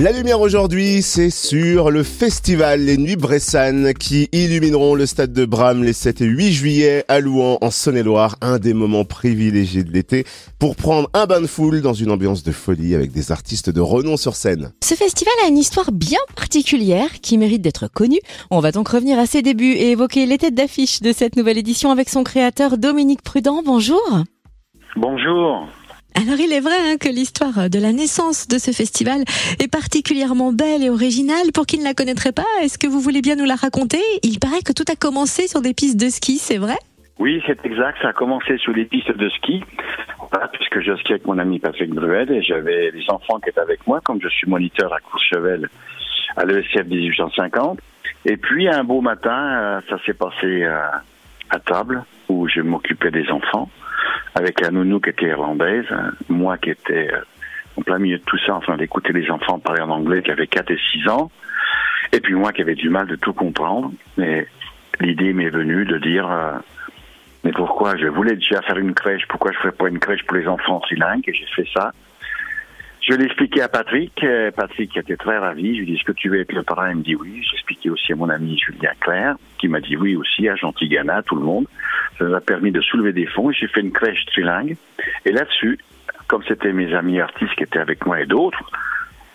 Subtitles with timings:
[0.00, 5.44] La lumière aujourd'hui, c'est sur le festival Les Nuits Bressanes qui illumineront le stade de
[5.44, 9.90] Bram les 7 et 8 juillet à Louan en Saône-et-Loire, un des moments privilégiés de
[9.90, 10.24] l'été
[10.60, 13.80] pour prendre un bain de foule dans une ambiance de folie avec des artistes de
[13.80, 14.70] renom sur scène.
[14.84, 18.20] Ce festival a une histoire bien particulière qui mérite d'être connue.
[18.52, 21.58] On va donc revenir à ses débuts et évoquer les têtes d'affiche de cette nouvelle
[21.58, 23.62] édition avec son créateur Dominique Prudent.
[23.64, 24.00] Bonjour.
[24.94, 25.66] Bonjour.
[26.20, 29.22] Alors il est vrai hein, que l'histoire de la naissance de ce festival
[29.62, 31.52] est particulièrement belle et originale.
[31.54, 34.02] Pour qui ne la connaîtrait pas, est-ce que vous voulez bien nous la raconter?
[34.24, 36.74] Il paraît que tout a commencé sur des pistes de ski, c'est vrai?
[37.20, 37.98] Oui, c'est exact.
[38.02, 39.62] Ça a commencé sur les pistes de ski,
[40.54, 43.86] puisque je skiais avec mon ami Patrick Bruel et j'avais des enfants qui étaient avec
[43.86, 45.68] moi, comme je suis moniteur à Courchevel
[46.36, 47.78] à l'ESCF 1850.
[48.24, 50.80] Et puis un beau matin, euh, ça s'est passé euh,
[51.50, 53.70] à table où je m'occupais des enfants
[54.34, 55.86] avec la nounou qui était irlandaise,
[56.28, 57.20] moi qui étais euh,
[57.76, 60.30] en plein milieu de tout ça, en train d'écouter les enfants parler en anglais, qui
[60.30, 61.30] avaient 4 et 6 ans,
[62.12, 63.92] et puis moi qui avais du mal de tout comprendre.
[64.16, 64.46] Mais
[65.00, 66.52] l'idée m'est venue de dire, euh,
[67.44, 70.24] mais pourquoi je voulais déjà faire une crèche, pourquoi je ne ferais pas une crèche
[70.24, 71.92] pour les enfants trilingues, et j'ai fait ça.
[73.08, 74.22] Je l'ai expliqué à Patrick.
[74.22, 75.74] Euh, Patrick était très ravi.
[75.74, 76.90] Je lui ai dit, est-ce que tu veux être le parrain?
[76.90, 77.42] Il me dit oui.
[77.42, 81.22] J'ai expliqué aussi à mon ami Julien Claire, qui m'a dit oui aussi, à Gentilgana,
[81.22, 81.66] tout le monde.
[82.18, 83.50] Ça nous a permis de soulever des fonds.
[83.50, 84.76] J'ai fait une crèche trilingue.
[85.24, 85.78] Et là-dessus,
[86.26, 88.70] comme c'était mes amis artistes qui étaient avec moi et d'autres,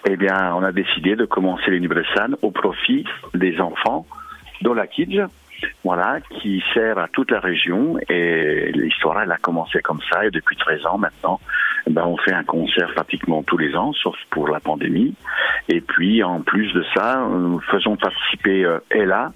[0.08, 4.06] eh bien, on a décidé de commencer les Bressane au profit des enfants
[4.72, 5.20] la Kidj,
[5.84, 7.98] voilà, qui sert à toute la région.
[8.08, 10.26] Et l'histoire, elle a commencé comme ça.
[10.26, 11.42] Et depuis 13 ans maintenant,
[11.90, 15.14] ben, on fait un concert pratiquement tous les ans, sauf pour la pandémie.
[15.70, 19.32] Et puis, en plus de ça, nous faisons participer euh, Ella,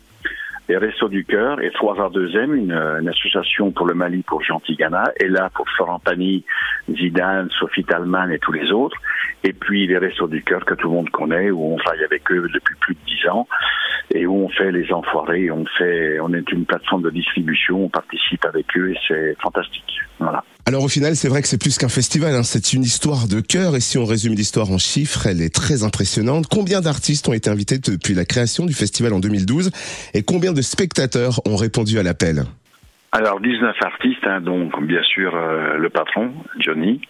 [0.69, 5.27] les Restos du Cœur et 3h2M, une, une, association pour le Mali pour Gentilgana, et
[5.27, 6.43] là pour Florent Pagny,
[6.89, 8.97] Zidane, Sophie Talman et tous les autres,
[9.43, 12.29] et puis les Restos du Cœur que tout le monde connaît, où on travaille avec
[12.31, 13.47] eux depuis plus de 10 ans,
[14.17, 17.89] et où on fait les enfoirés, on fait, on est une plateforme de distribution, on
[17.89, 19.83] participe avec eux et c'est fantastique.
[20.19, 20.43] Voilà.
[20.65, 22.43] Alors au final, c'est vrai que c'est plus qu'un festival, hein.
[22.43, 25.83] c'est une histoire de cœur et si on résume l'histoire en chiffres, elle est très
[25.83, 26.47] impressionnante.
[26.49, 29.71] Combien d'artistes ont été invités depuis la création du festival en 2012
[30.13, 32.43] et combien de spectateurs ont répondu à l'appel?
[33.11, 37.01] Alors 19 artistes, hein, donc bien sûr euh, le patron, Johnny,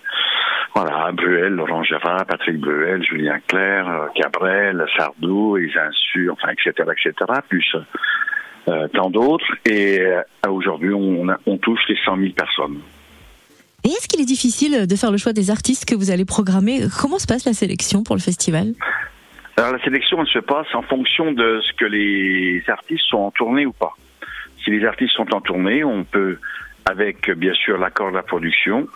[0.75, 6.89] voilà, Bruel, Laurent Gérard, Patrick Bruel, Julien Clerc, euh, Cabrel, Sardou, les Insu, enfin, etc.,
[6.91, 7.13] etc.,
[7.47, 7.75] plus
[8.67, 9.47] euh, tant d'autres.
[9.65, 12.79] Et euh, aujourd'hui, on, on touche les 100 000 personnes.
[13.83, 16.81] Et est-ce qu'il est difficile de faire le choix des artistes que vous allez programmer?
[17.01, 18.73] Comment se passe la sélection pour le festival?
[19.55, 23.31] Alors la sélection, elle se passe en fonction de ce que les artistes sont en
[23.31, 23.93] tournée ou pas.
[24.63, 26.37] Si les artistes sont en tournée, on peut,
[26.85, 28.87] avec bien sûr l'accord de la production,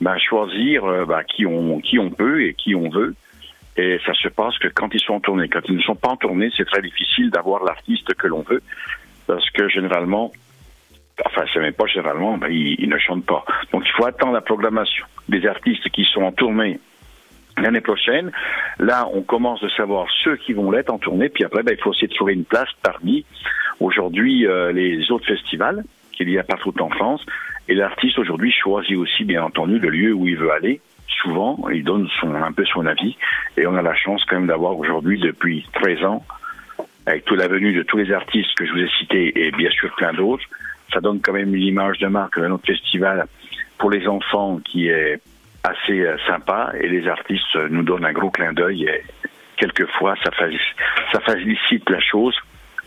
[0.00, 3.14] ben, choisir euh, ben, qui, on, qui on peut et qui on veut.
[3.76, 6.08] Et ça se passe que quand ils sont en tournée, quand ils ne sont pas
[6.08, 8.62] en tournée, c'est très difficile d'avoir l'artiste que l'on veut,
[9.26, 10.32] parce que généralement,
[11.24, 13.44] enfin c'est même pas généralement, ben, ils, ne chantent pas.
[13.72, 16.80] Donc il faut attendre la programmation des artistes qui sont en tournée
[17.56, 18.32] l'année prochaine.
[18.78, 21.80] Là, on commence de savoir ceux qui vont l'être en tournée, puis après, ben, il
[21.80, 23.24] faut essayer de trouver une place parmi
[23.78, 27.24] aujourd'hui euh, les autres festivals qu'il y a partout en France.
[27.68, 30.80] Et l'artiste aujourd'hui choisit aussi, bien entendu, le lieu où il veut aller.
[31.22, 33.16] Souvent, il donne son, un peu son avis.
[33.56, 36.24] Et on a la chance quand même d'avoir aujourd'hui, depuis 13 ans,
[37.06, 39.70] avec toute la venue de tous les artistes que je vous ai cités et bien
[39.70, 40.44] sûr plein d'autres,
[40.92, 43.26] ça donne quand même une image de marque de notre festival
[43.78, 45.20] pour les enfants qui est
[45.64, 49.02] assez euh, sympa et les artistes nous donnent un gros clin d'œil et
[49.56, 50.30] quelquefois ça,
[51.12, 52.36] ça facilite la chose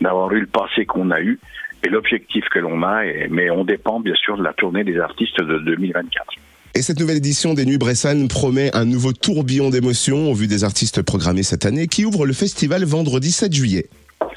[0.00, 1.38] d'avoir eu le passé qu'on a eu
[1.84, 5.40] et l'objectif que l'on a, mais on dépend bien sûr de la tournée des artistes
[5.40, 6.26] de 2024.
[6.74, 10.64] Et cette nouvelle édition des Nuits Bressane promet un nouveau tourbillon d'émotions au vu des
[10.64, 13.84] artistes programmés cette année qui ouvre le festival vendredi 7 juillet.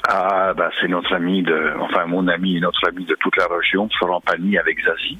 [0.08, 3.46] Ah, bah, c'est notre ami de, enfin, mon ami et notre ami de toute la
[3.46, 5.18] région, Florent Pagny avec Zazie.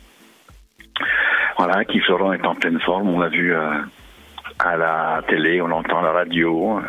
[1.56, 3.70] Voilà, qui Florent est en pleine forme, on l'a vu euh,
[4.58, 6.80] à la télé, on l'entend à la radio.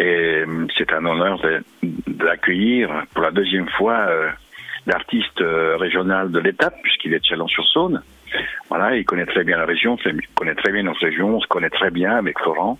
[0.00, 1.38] Et euh, c'est un honneur
[2.06, 4.30] d'accueillir pour la deuxième fois euh,
[4.86, 8.02] l'artiste euh, régional de l'étape, puisqu'il est de Chalon-sur-Saône.
[8.70, 11.48] Voilà, il connaît très bien la région, il connaît très bien notre région, on se
[11.48, 12.78] connaît très bien avec Florent.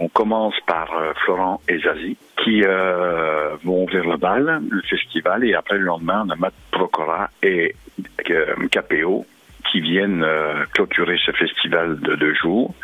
[0.00, 0.88] on commence par
[1.24, 6.30] Florent et Zazie, qui vont ouvrir le bal, le festival, et après le lendemain, on
[6.30, 7.76] a Matt Procora et
[8.24, 9.26] KPO
[9.70, 10.24] qui viennent
[10.72, 12.74] clôturer ce festival de deux jours.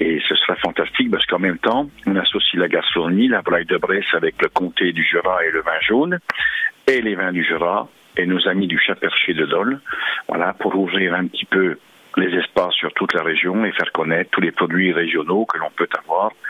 [0.00, 3.76] Et ce sera fantastique parce qu'en même temps, on associe la gastronomie, la braille de
[3.76, 6.18] Bresse avec le comté du Jura et le vin jaune,
[6.86, 9.80] et les vins du Jura, et nos amis du chat perché de Dole,
[10.26, 11.76] voilà, pour ouvrir un petit peu
[12.16, 15.70] les espaces sur toute la région et faire connaître tous les produits régionaux que l'on
[15.70, 16.40] peut avoir et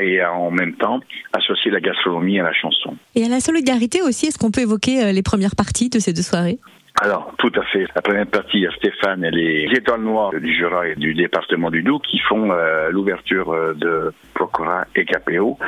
[0.00, 1.00] et en même temps
[1.32, 2.96] associer la gastronomie à la chanson.
[3.14, 6.12] Et à la solidarité aussi, est-ce qu'on peut évoquer euh, les premières parties de ces
[6.12, 6.58] deux soirées?
[7.00, 7.86] Alors, tout à fait.
[7.94, 11.14] La première partie, il y a Stéphane et les étoiles noires du Jura et du
[11.14, 15.58] département du Doubs qui font euh, l'ouverture euh, de Procora et KPO.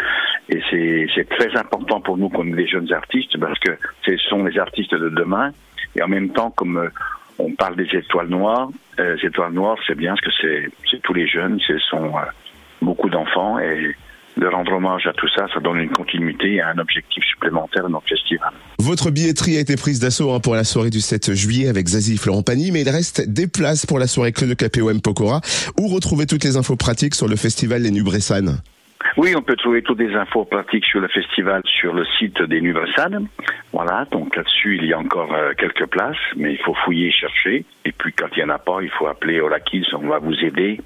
[0.48, 0.60] Et
[1.14, 3.70] c'est très important pour nous comme des jeunes artistes parce que
[4.04, 5.52] ce sont les artistes de demain.
[5.94, 6.90] Et en même temps, comme
[7.38, 8.68] on parle des étoiles noires,
[8.98, 12.12] les étoiles noires, c'est bien parce que c'est tous les jeunes, ce sont
[12.82, 13.94] beaucoup d'enfants et
[14.36, 17.90] de rendre hommage à tout ça, ça donne une continuité et un objectif supplémentaire dans
[17.90, 18.50] notre festival.
[18.78, 22.16] Votre billetterie a été prise d'assaut hein, pour la soirée du 7 juillet avec Zazie
[22.16, 25.40] Florent Pagny, mais il reste des places pour la soirée Club de KPOM Pokora,
[25.78, 28.60] où retrouver toutes les infos pratiques sur le festival Les Nubressanes.
[29.16, 32.60] Oui, on peut trouver toutes les infos pratiques sur le festival sur le site des
[32.60, 33.26] Nubressanes.
[33.72, 37.64] Voilà, donc là-dessus, il y a encore euh, quelques places, mais il faut fouiller, chercher.
[37.84, 40.34] Et puis, quand il n'y en a pas, il faut appeler Olakis, on va vous
[40.44, 40.80] aider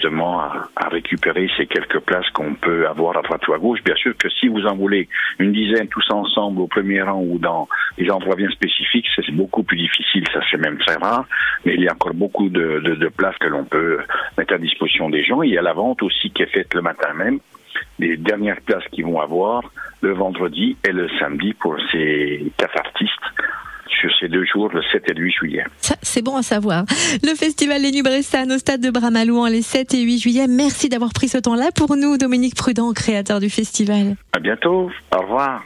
[0.00, 3.82] justement à, récupérer ces quelques places qu'on peut avoir à droite ou à gauche.
[3.84, 5.08] Bien sûr que si vous en voulez
[5.38, 9.62] une dizaine tous ensemble au premier rang ou dans des endroits bien spécifiques, c'est beaucoup
[9.62, 11.26] plus difficile, ça c'est même très rare,
[11.64, 13.98] mais il y a encore beaucoup de, de, de places que l'on peut
[14.36, 15.42] mettre à disposition des gens.
[15.42, 17.38] Il y a la vente aussi qui est faite le matin même,
[17.98, 19.70] les dernières places qu'ils vont avoir
[20.00, 23.10] le vendredi et le samedi pour ces quatre artistes
[24.00, 25.64] sur ces deux jours, le 7 et le 8 juillet.
[26.02, 26.84] C'est bon à savoir.
[27.22, 30.46] Le festival Les Nubressanes au stade de Bramalouan les 7 et 8 juillet.
[30.48, 34.16] Merci d'avoir pris ce temps-là pour nous, Dominique Prudent, créateur du festival.
[34.32, 34.90] À bientôt.
[35.14, 35.62] Au revoir.